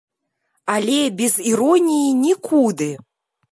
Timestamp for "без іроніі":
1.19-2.09